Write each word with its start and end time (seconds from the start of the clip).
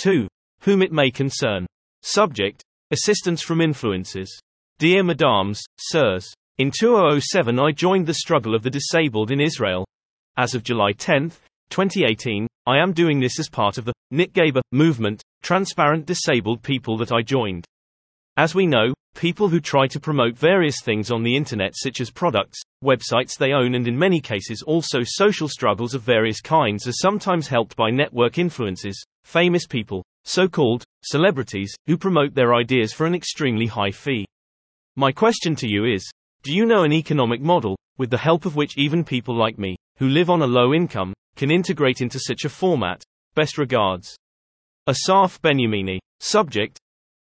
2. 0.00 0.26
Whom 0.62 0.80
it 0.80 0.92
may 0.92 1.10
concern. 1.10 1.66
Subject 2.02 2.62
Assistance 2.90 3.42
from 3.42 3.58
influencers. 3.58 4.30
Dear 4.78 5.02
Madams, 5.02 5.60
Sirs. 5.78 6.26
In 6.56 6.70
2007, 6.70 7.60
I 7.60 7.70
joined 7.72 8.06
the 8.06 8.14
struggle 8.14 8.54
of 8.54 8.62
the 8.62 8.70
disabled 8.70 9.30
in 9.30 9.42
Israel. 9.42 9.86
As 10.38 10.54
of 10.54 10.62
July 10.62 10.92
10, 10.92 11.32
2018, 11.68 12.46
I 12.66 12.78
am 12.78 12.94
doing 12.94 13.20
this 13.20 13.38
as 13.38 13.50
part 13.50 13.76
of 13.76 13.84
the 13.84 13.92
Nitgeber 14.10 14.62
movement, 14.72 15.22
transparent 15.42 16.06
disabled 16.06 16.62
people 16.62 16.96
that 16.96 17.12
I 17.12 17.20
joined. 17.20 17.66
As 18.38 18.54
we 18.54 18.66
know, 18.66 18.94
people 19.14 19.50
who 19.50 19.60
try 19.60 19.86
to 19.88 20.00
promote 20.00 20.34
various 20.34 20.80
things 20.82 21.10
on 21.10 21.22
the 21.22 21.36
internet, 21.36 21.74
such 21.76 22.00
as 22.00 22.10
products, 22.10 22.58
websites 22.82 23.36
they 23.36 23.52
own, 23.52 23.74
and 23.74 23.86
in 23.86 23.98
many 23.98 24.18
cases 24.18 24.62
also 24.62 25.00
social 25.02 25.46
struggles 25.46 25.94
of 25.94 26.00
various 26.00 26.40
kinds, 26.40 26.88
are 26.88 26.92
sometimes 26.92 27.48
helped 27.48 27.76
by 27.76 27.90
network 27.90 28.34
influencers, 28.34 28.96
famous 29.24 29.66
people, 29.66 30.04
so 30.24 30.48
called 30.48 30.84
celebrities, 31.02 31.74
who 31.86 31.96
promote 31.96 32.34
their 32.34 32.54
ideas 32.54 32.92
for 32.92 33.06
an 33.06 33.14
extremely 33.14 33.66
high 33.66 33.90
fee. 33.90 34.26
My 34.96 35.12
question 35.12 35.54
to 35.56 35.68
you 35.68 35.84
is 35.84 36.10
Do 36.42 36.52
you 36.52 36.66
know 36.66 36.82
an 36.82 36.92
economic 36.92 37.40
model, 37.40 37.76
with 37.98 38.10
the 38.10 38.18
help 38.18 38.46
of 38.46 38.56
which 38.56 38.76
even 38.76 39.04
people 39.04 39.36
like 39.36 39.58
me, 39.58 39.76
who 39.98 40.08
live 40.08 40.30
on 40.30 40.42
a 40.42 40.46
low 40.46 40.74
income, 40.74 41.12
can 41.36 41.50
integrate 41.50 42.00
into 42.00 42.18
such 42.18 42.44
a 42.44 42.48
format? 42.48 43.02
Best 43.34 43.58
regards. 43.58 44.16
Asaf 44.86 45.40
Benyamini. 45.42 45.98
Subject 46.20 46.78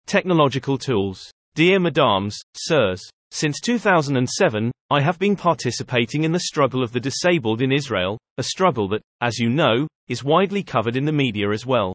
Technological 0.05 0.77
tools. 0.77 1.31
Dear 1.55 1.79
Madams, 1.79 2.37
Sirs. 2.55 3.01
Since 3.31 3.59
2007, 3.61 4.71
I 4.89 5.01
have 5.01 5.19
been 5.19 5.35
participating 5.35 6.23
in 6.23 6.31
the 6.31 6.39
struggle 6.39 6.81
of 6.81 6.93
the 6.93 6.99
disabled 6.99 7.61
in 7.61 7.73
Israel, 7.73 8.17
a 8.37 8.43
struggle 8.43 8.87
that, 8.89 9.01
as 9.21 9.37
you 9.37 9.49
know, 9.49 9.87
is 10.07 10.23
widely 10.23 10.63
covered 10.63 10.95
in 10.95 11.05
the 11.05 11.11
media 11.11 11.51
as 11.51 11.65
well. 11.65 11.93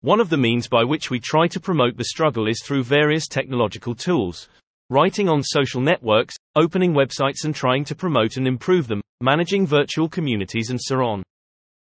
One 0.00 0.20
of 0.20 0.28
the 0.28 0.36
means 0.36 0.68
by 0.68 0.84
which 0.84 1.10
we 1.10 1.20
try 1.20 1.48
to 1.48 1.60
promote 1.60 1.96
the 1.96 2.04
struggle 2.04 2.46
is 2.46 2.62
through 2.62 2.84
various 2.84 3.28
technological 3.28 3.94
tools. 3.94 4.48
Writing 4.88 5.28
on 5.28 5.42
social 5.42 5.80
networks, 5.80 6.36
opening 6.54 6.92
websites 6.92 7.44
and 7.44 7.54
trying 7.54 7.84
to 7.84 7.94
promote 7.94 8.36
and 8.36 8.46
improve 8.46 8.86
them, 8.86 9.00
managing 9.20 9.66
virtual 9.66 10.08
communities 10.08 10.70
and 10.70 10.80
so 10.80 10.96
on. 11.02 11.22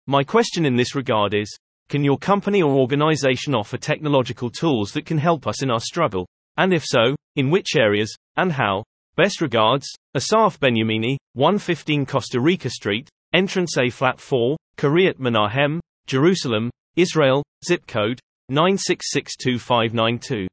My 0.07 0.23
question 0.23 0.65
in 0.65 0.75
this 0.75 0.95
regard 0.95 1.33
is, 1.33 1.55
can 1.87 2.03
your 2.03 2.17
company 2.17 2.61
or 2.61 2.73
organization 2.73 3.55
offer 3.55 3.77
technological 3.77 4.49
tools 4.49 4.91
that 4.91 5.05
can 5.05 5.17
help 5.17 5.47
us 5.47 5.63
in 5.63 5.71
our 5.71 5.79
struggle? 5.79 6.27
And 6.57 6.73
if 6.73 6.83
so, 6.85 7.15
in 7.35 7.49
which 7.49 7.75
areas, 7.77 8.13
and 8.35 8.51
how? 8.51 8.83
Best 9.15 9.39
regards, 9.39 9.87
Asaf 10.15 10.59
Benyamini, 10.59 11.17
115 11.33 12.05
Costa 12.05 12.39
Rica 12.39 12.69
Street, 12.69 13.09
Entrance 13.33 13.77
A 13.77 13.89
Flat 13.89 14.19
4, 14.19 14.57
Kiryat 14.77 15.19
Menahem, 15.19 15.79
Jerusalem, 16.07 16.71
Israel, 16.95 17.43
zip 17.65 17.85
code 17.85 18.19
9662592. 18.51 20.47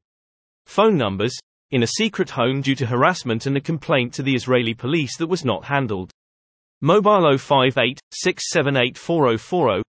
Phone 0.67 0.97
numbers 0.97 1.35
in 1.71 1.83
a 1.83 1.87
secret 1.87 2.29
home 2.29 2.61
due 2.61 2.75
to 2.75 2.85
harassment 2.85 3.45
and 3.45 3.57
a 3.57 3.61
complaint 3.61 4.13
to 4.13 4.23
the 4.23 4.35
Israeli 4.35 4.73
police 4.73 5.17
that 5.17 5.27
was 5.27 5.43
not 5.43 5.65
handled. 5.65 6.11
Mobile 6.81 7.37
058 7.37 7.99
6784040 8.13 9.81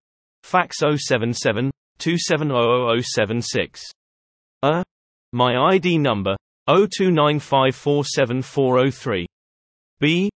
Fax 0.43 0.79
077 0.79 1.71
2700076. 1.99 3.81
Uh. 4.63 4.83
My 5.33 5.75
ID 5.75 5.99
number 5.99 6.37
029547403. 6.69 9.27
B. 10.01 10.31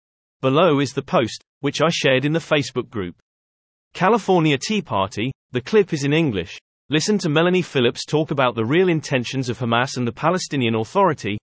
Below 0.41 0.79
is 0.79 0.93
the 0.93 1.01
post, 1.01 1.43
which 1.59 1.81
I 1.81 1.89
shared 1.89 2.23
in 2.23 2.31
the 2.31 2.39
Facebook 2.39 2.89
group. 2.89 3.15
California 3.93 4.57
Tea 4.57 4.81
Party, 4.81 5.33
the 5.51 5.59
clip 5.59 5.91
is 5.91 6.05
in 6.05 6.13
English. 6.13 6.57
Listen 6.89 7.17
to 7.17 7.29
Melanie 7.29 7.61
Phillips 7.61 8.05
talk 8.05 8.31
about 8.31 8.55
the 8.55 8.63
real 8.63 8.87
intentions 8.87 9.49
of 9.49 9.59
Hamas 9.59 9.97
and 9.97 10.07
the 10.07 10.13
Palestinian 10.13 10.75
Authority. 10.75 11.37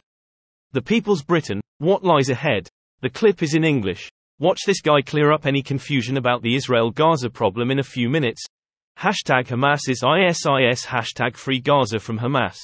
The 0.72 0.81
People's 0.81 1.22
Britain, 1.22 1.59
What 1.79 2.06
Lies 2.06 2.29
Ahead? 2.29 2.69
The 3.02 3.09
clip 3.09 3.44
is 3.44 3.53
in 3.53 3.66
English. 3.66 4.09
Watch 4.40 4.62
this 4.66 4.81
guy 4.81 5.02
clear 5.02 5.34
up 5.34 5.46
any 5.46 5.62
confusion 5.62 6.16
about 6.16 6.41
the 6.41 6.56
Israel-Gaza 6.56 7.31
problem 7.31 7.69
in 7.69 7.79
a 7.79 7.84
few 7.84 8.09
minutes. 8.09 8.46
Hashtag 8.97 9.47
Hamas 9.47 9.90
is 9.90 10.03
ISIS 10.03 10.85
Hashtag 10.85 11.35
Free 11.35 11.59
Gaza 11.59 12.00
from 12.00 12.19
Hamas. 12.19 12.59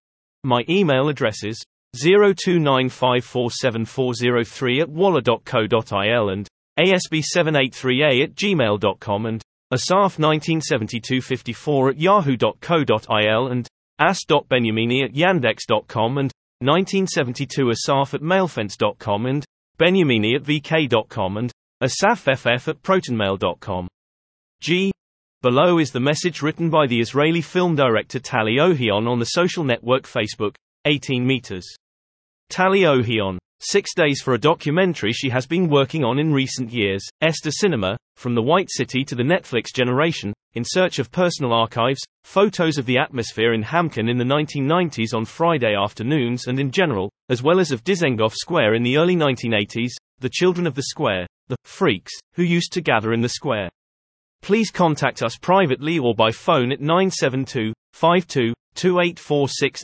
My 0.43 0.63
email 0.69 1.09
address 1.09 1.43
is 1.43 1.61
0295474003 1.97 4.81
at 4.81 4.89
walla.co.il 4.89 6.29
and 6.29 6.47
asb783a 6.79 8.23
at 8.23 8.35
gmail.com 8.35 9.25
and 9.25 9.41
Asaf 9.73 10.17
1972-54 10.17 11.89
at 11.91 11.99
yahoo.co.il 11.99 13.47
and 13.47 13.67
as.benyamini 13.99 15.03
at 15.03 15.13
yandex.com 15.13 16.19
and 16.19 16.31
1972 16.61 17.69
Asaf 17.69 18.13
at 18.13 18.21
mailfence.com 18.21 19.25
and 19.27 19.45
Benyamini 19.79 20.35
at 20.35 20.43
vk.com 20.43 21.37
and 21.37 21.51
asafff 21.83 22.67
at 22.67 22.81
protonmail.com. 22.81 23.87
G. 24.59 24.91
Below 25.43 25.77
is 25.77 25.91
the 25.91 25.99
message 25.99 26.41
written 26.41 26.71
by 26.71 26.87
the 26.87 26.99
Israeli 26.99 27.41
film 27.41 27.75
director 27.75 28.19
Tali 28.19 28.55
Ohion 28.55 29.07
on 29.07 29.19
the 29.19 29.25
social 29.25 29.63
network 29.63 30.03
Facebook, 30.03 30.55
18 30.85 31.25
meters. 31.25 31.67
Tali 32.49 32.81
Ohion. 32.81 33.37
Six 33.59 33.95
Days 33.95 34.21
for 34.21 34.35
a 34.35 34.39
documentary 34.39 35.11
she 35.11 35.29
has 35.29 35.47
been 35.47 35.67
working 35.67 36.03
on 36.03 36.19
in 36.19 36.31
recent 36.31 36.71
years, 36.71 37.03
Esther 37.21 37.49
Cinema, 37.49 37.97
From 38.15 38.35
the 38.35 38.41
White 38.41 38.69
City 38.69 39.03
to 39.05 39.15
the 39.15 39.23
Netflix 39.23 39.73
Generation, 39.73 40.31
in 40.53 40.63
search 40.63 40.99
of 40.99 41.11
personal 41.11 41.53
archives, 41.53 41.99
photos 42.23 42.77
of 42.77 42.85
the 42.85 42.99
atmosphere 42.99 43.53
in 43.53 43.63
Hamkin 43.63 44.09
in 44.09 44.19
the 44.19 44.23
1990s 44.23 45.11
on 45.11 45.25
Friday 45.25 45.75
afternoons 45.75 46.45
and 46.45 46.59
in 46.59 46.69
general, 46.69 47.11
as 47.29 47.41
well 47.41 47.59
as 47.59 47.71
of 47.71 47.83
Dizengoff 47.83 48.35
Square 48.35 48.75
in 48.75 48.83
the 48.83 48.95
early 48.95 49.15
1980s, 49.15 49.91
the 50.19 50.29
children 50.29 50.67
of 50.67 50.75
the 50.75 50.83
square, 50.83 51.25
the 51.47 51.57
freaks, 51.63 52.13
who 52.35 52.43
used 52.43 52.71
to 52.73 52.81
gather 52.81 53.11
in 53.11 53.21
the 53.21 53.29
square. 53.29 53.69
Please 54.43 54.69
contact 54.69 55.23
us 55.23 55.35
privately 55.35 55.97
or 55.97 56.13
by 56.13 56.29
phone 56.29 56.71
at 56.71 56.79
972 56.79 57.73
52 57.93 58.53
2846 58.75 59.83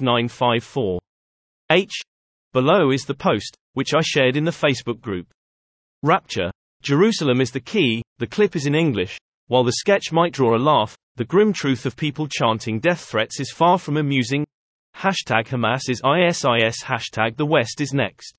H. 1.72 1.92
Below 2.54 2.92
is 2.92 3.02
the 3.06 3.16
post, 3.16 3.58
which 3.74 3.94
I 3.94 4.02
shared 4.02 4.36
in 4.36 4.46
the 4.46 4.52
Facebook 4.52 5.02
group. 5.02 5.28
Rapture. 6.02 6.52
Jerusalem 6.82 7.42
is 7.42 7.52
the 7.52 7.60
key, 7.60 8.02
the 8.18 8.28
clip 8.28 8.56
is 8.56 8.66
in 8.66 8.76
English. 8.76 9.18
While 9.48 9.64
the 9.64 9.74
sketch 9.74 10.12
might 10.12 10.34
draw 10.34 10.56
a 10.56 10.58
laugh, 10.58 10.96
the 11.16 11.26
grim 11.26 11.54
truth 11.54 11.86
of 11.86 11.96
people 11.96 12.28
chanting 12.28 12.80
death 12.80 13.02
threats 13.02 13.40
is 13.40 13.52
far 13.52 13.78
from 13.78 13.98
amusing. 13.98 14.46
Hashtag 14.96 15.48
Hamas 15.48 15.90
is 15.90 16.02
ISIS 16.04 16.84
Hashtag 16.84 17.38
the 17.38 17.46
West 17.46 17.82
is 17.82 17.94
next. 17.94 18.36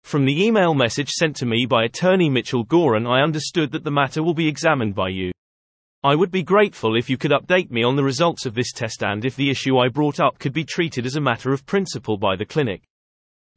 From 0.03 0.25
the 0.25 0.43
email 0.43 0.73
message 0.73 1.09
sent 1.09 1.35
to 1.35 1.45
me 1.45 1.67
by 1.67 1.83
attorney 1.83 2.31
Mitchell 2.31 2.65
Goran 2.65 3.07
I 3.07 3.21
understood 3.21 3.71
that 3.73 3.83
the 3.83 3.91
matter 3.91 4.23
will 4.23 4.33
be 4.33 4.47
examined 4.47 4.95
by 4.95 5.09
you. 5.09 5.31
I 6.05 6.15
would 6.15 6.31
be 6.31 6.43
grateful 6.43 6.97
if 6.97 7.09
you 7.09 7.17
could 7.17 7.31
update 7.31 7.71
me 7.71 7.81
on 7.81 7.95
the 7.95 8.03
results 8.03 8.45
of 8.45 8.53
this 8.53 8.73
test 8.73 9.03
and 9.03 9.23
if 9.23 9.37
the 9.37 9.49
issue 9.49 9.77
I 9.77 9.87
brought 9.87 10.19
up 10.19 10.37
could 10.37 10.51
be 10.51 10.65
treated 10.65 11.05
as 11.05 11.15
a 11.15 11.21
matter 11.21 11.53
of 11.53 11.65
principle 11.65 12.17
by 12.17 12.35
the 12.35 12.45
clinic. 12.45 12.83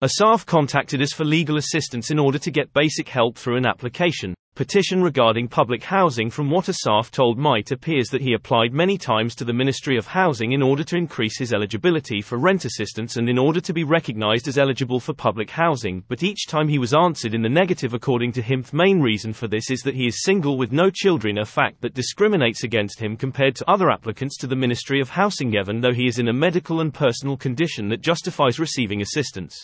Asaf 0.00 0.46
contacted 0.46 1.02
us 1.02 1.12
for 1.12 1.24
legal 1.24 1.56
assistance 1.56 2.12
in 2.12 2.20
order 2.20 2.38
to 2.38 2.52
get 2.52 2.72
basic 2.72 3.08
help 3.08 3.36
through 3.36 3.56
an 3.56 3.66
application 3.66 4.34
petition 4.58 5.00
regarding 5.00 5.46
public 5.46 5.84
housing 5.84 6.28
from 6.28 6.50
what 6.50 6.68
Asaf 6.68 7.12
told 7.12 7.38
Might 7.38 7.70
appears 7.70 8.08
that 8.08 8.20
he 8.20 8.32
applied 8.32 8.72
many 8.72 8.98
times 8.98 9.36
to 9.36 9.44
the 9.44 9.52
Ministry 9.52 9.96
of 9.96 10.08
Housing 10.08 10.50
in 10.50 10.64
order 10.64 10.82
to 10.82 10.96
increase 10.96 11.38
his 11.38 11.52
eligibility 11.52 12.20
for 12.20 12.38
rent 12.38 12.64
assistance 12.64 13.18
and 13.18 13.28
in 13.28 13.38
order 13.38 13.60
to 13.60 13.72
be 13.72 13.84
recognized 13.84 14.48
as 14.48 14.58
eligible 14.58 14.98
for 14.98 15.14
public 15.14 15.48
housing 15.48 16.02
but 16.08 16.24
each 16.24 16.48
time 16.48 16.66
he 16.66 16.80
was 16.80 16.92
answered 16.92 17.34
in 17.34 17.42
the 17.42 17.48
negative 17.48 17.94
according 17.94 18.32
to 18.32 18.42
him 18.42 18.62
the 18.62 18.76
main 18.76 19.00
reason 19.00 19.32
for 19.32 19.46
this 19.46 19.70
is 19.70 19.78
that 19.82 19.94
he 19.94 20.08
is 20.08 20.24
single 20.24 20.58
with 20.58 20.72
no 20.72 20.90
children 20.90 21.38
a 21.38 21.44
fact 21.44 21.80
that 21.80 21.94
discriminates 21.94 22.64
against 22.64 22.98
him 22.98 23.16
compared 23.16 23.54
to 23.54 23.70
other 23.70 23.92
applicants 23.92 24.36
to 24.36 24.48
the 24.48 24.56
Ministry 24.56 25.00
of 25.00 25.10
Housing 25.10 25.54
even 25.54 25.80
though 25.80 25.94
he 25.94 26.08
is 26.08 26.18
in 26.18 26.30
a 26.30 26.32
medical 26.32 26.80
and 26.80 26.92
personal 26.92 27.36
condition 27.36 27.88
that 27.90 28.00
justifies 28.00 28.58
receiving 28.58 29.02
assistance. 29.02 29.62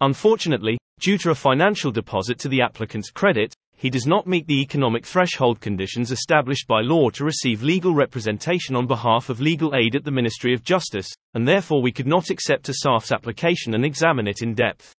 Unfortunately, 0.00 0.78
due 1.00 1.18
to 1.18 1.32
a 1.32 1.34
financial 1.34 1.92
deposit 1.92 2.38
to 2.38 2.48
the 2.48 2.62
applicant's 2.62 3.10
credit, 3.10 3.54
he 3.76 3.90
does 3.90 4.06
not 4.06 4.26
meet 4.26 4.46
the 4.46 4.60
economic 4.60 5.06
threshold 5.06 5.60
conditions 5.60 6.10
established 6.10 6.66
by 6.66 6.80
law 6.80 7.10
to 7.10 7.24
receive 7.24 7.62
legal 7.62 7.94
representation 7.94 8.74
on 8.74 8.86
behalf 8.86 9.28
of 9.28 9.40
legal 9.40 9.74
aid 9.74 9.94
at 9.94 10.04
the 10.04 10.10
Ministry 10.10 10.54
of 10.54 10.64
Justice, 10.64 11.08
and 11.34 11.46
therefore 11.46 11.82
we 11.82 11.92
could 11.92 12.06
not 12.06 12.30
accept 12.30 12.68
Asaf's 12.68 13.12
application 13.12 13.74
and 13.74 13.84
examine 13.84 14.26
it 14.26 14.42
in 14.42 14.54
depth. 14.54 14.94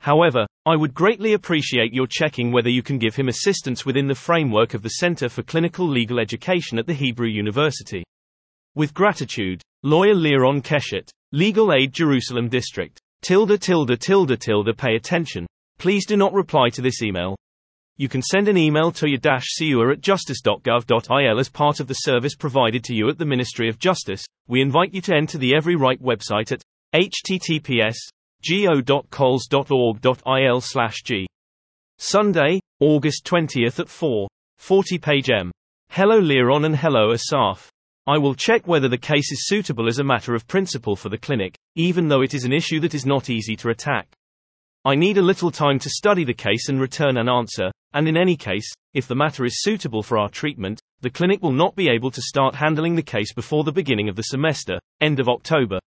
However, 0.00 0.46
I 0.66 0.76
would 0.76 0.94
greatly 0.94 1.34
appreciate 1.34 1.92
your 1.92 2.06
checking 2.08 2.50
whether 2.50 2.70
you 2.70 2.82
can 2.82 2.98
give 2.98 3.14
him 3.14 3.28
assistance 3.28 3.86
within 3.86 4.06
the 4.06 4.14
framework 4.14 4.74
of 4.74 4.82
the 4.82 4.90
Center 4.90 5.28
for 5.28 5.42
Clinical 5.42 5.86
Legal 5.86 6.18
Education 6.18 6.78
at 6.78 6.86
the 6.86 6.94
Hebrew 6.94 7.28
University. 7.28 8.02
With 8.74 8.94
gratitude, 8.94 9.62
lawyer 9.82 10.14
Liron 10.14 10.62
Keshet, 10.62 11.10
Legal 11.32 11.72
Aid 11.72 11.92
Jerusalem 11.92 12.48
District. 12.48 12.98
Tilde 13.22 13.60
tilde 13.60 14.00
tilde 14.00 14.40
tilde 14.40 14.76
pay 14.76 14.96
attention. 14.96 15.46
Please 15.78 16.06
do 16.06 16.16
not 16.16 16.32
reply 16.32 16.70
to 16.70 16.82
this 16.82 17.02
email. 17.02 17.36
You 18.00 18.08
can 18.08 18.22
send 18.22 18.48
an 18.48 18.56
email 18.56 18.90
to 18.92 19.10
your-siua 19.10 19.92
at 19.92 20.00
justice.gov.il 20.00 21.38
as 21.38 21.50
part 21.50 21.80
of 21.80 21.86
the 21.86 21.92
service 21.92 22.34
provided 22.34 22.82
to 22.84 22.94
you 22.94 23.10
at 23.10 23.18
the 23.18 23.26
Ministry 23.26 23.68
of 23.68 23.78
Justice. 23.78 24.24
We 24.48 24.62
invite 24.62 24.94
you 24.94 25.02
to 25.02 25.14
enter 25.14 25.36
the 25.36 25.54
Every 25.54 25.76
Right 25.76 26.02
website 26.02 26.50
at 26.50 26.62
https 26.94 27.96
go.coles.org.il 28.48 30.60
slash 30.62 31.02
g. 31.04 31.26
Sunday, 31.98 32.60
August 32.80 33.26
20th 33.26 33.80
at 33.80 33.90
4. 33.90 34.28
40 34.56 34.96
page 34.96 35.28
m. 35.28 35.50
Hello 35.90 36.22
Liron 36.22 36.64
and 36.64 36.76
hello 36.76 37.12
Asaf. 37.12 37.70
I 38.06 38.16
will 38.16 38.34
check 38.34 38.66
whether 38.66 38.88
the 38.88 38.96
case 38.96 39.30
is 39.30 39.46
suitable 39.46 39.88
as 39.88 39.98
a 39.98 40.04
matter 40.04 40.34
of 40.34 40.48
principle 40.48 40.96
for 40.96 41.10
the 41.10 41.18
clinic, 41.18 41.54
even 41.76 42.08
though 42.08 42.22
it 42.22 42.32
is 42.32 42.44
an 42.44 42.52
issue 42.54 42.80
that 42.80 42.94
is 42.94 43.04
not 43.04 43.28
easy 43.28 43.56
to 43.56 43.68
attack. 43.68 44.08
I 44.82 44.94
need 44.94 45.18
a 45.18 45.22
little 45.22 45.50
time 45.50 45.78
to 45.80 45.90
study 45.90 46.24
the 46.24 46.32
case 46.32 46.70
and 46.70 46.80
return 46.80 47.18
an 47.18 47.28
answer, 47.28 47.70
and 47.92 48.08
in 48.08 48.16
any 48.16 48.34
case, 48.34 48.66
if 48.94 49.06
the 49.06 49.14
matter 49.14 49.44
is 49.44 49.60
suitable 49.60 50.02
for 50.02 50.16
our 50.16 50.30
treatment, 50.30 50.80
the 51.02 51.10
clinic 51.10 51.42
will 51.42 51.52
not 51.52 51.76
be 51.76 51.90
able 51.90 52.10
to 52.10 52.22
start 52.22 52.54
handling 52.54 52.94
the 52.94 53.02
case 53.02 53.34
before 53.34 53.62
the 53.62 53.72
beginning 53.72 54.08
of 54.08 54.16
the 54.16 54.22
semester, 54.22 54.78
end 55.02 55.20
of 55.20 55.28
October. 55.28 55.78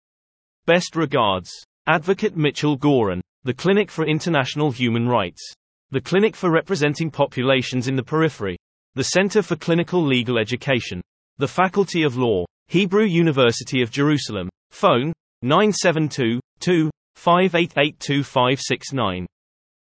Best 0.66 0.94
regards. 0.94 1.50
Advocate 1.86 2.36
Mitchell 2.36 2.78
Goran. 2.78 3.22
The 3.44 3.54
Clinic 3.54 3.90
for 3.90 4.06
International 4.06 4.70
Human 4.70 5.08
Rights. 5.08 5.42
The 5.90 6.00
Clinic 6.00 6.36
for 6.36 6.50
Representing 6.50 7.10
Populations 7.10 7.88
in 7.88 7.96
the 7.96 8.02
Periphery. 8.02 8.58
The 8.94 9.04
Center 9.04 9.40
for 9.40 9.56
Clinical 9.56 10.04
Legal 10.04 10.38
Education. 10.38 11.00
The 11.38 11.48
Faculty 11.48 12.02
of 12.02 12.18
Law. 12.18 12.44
Hebrew 12.68 13.04
University 13.04 13.80
of 13.80 13.90
Jerusalem. 13.90 14.50
Phone 14.70 15.14
972 15.40 16.40
2 16.60 16.90
5882569. 17.16 19.26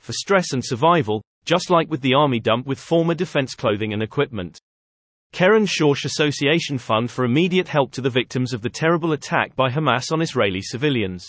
For 0.00 0.12
stress 0.12 0.52
and 0.52 0.62
survival, 0.62 1.22
just 1.46 1.70
like 1.70 1.90
with 1.90 2.02
the 2.02 2.12
Army 2.12 2.40
dump 2.40 2.66
with 2.66 2.78
former 2.78 3.14
defense 3.14 3.54
clothing 3.54 3.94
and 3.94 4.02
equipment. 4.02 4.58
Keren 5.32 5.64
Schorsch 5.64 6.04
Association 6.04 6.76
Fund 6.76 7.10
for 7.10 7.24
immediate 7.24 7.68
help 7.68 7.90
to 7.92 8.02
the 8.02 8.10
victims 8.10 8.52
of 8.52 8.60
the 8.60 8.68
terrible 8.68 9.12
attack 9.12 9.56
by 9.56 9.70
Hamas 9.70 10.12
on 10.12 10.20
Israeli 10.20 10.60
civilians. 10.60 11.26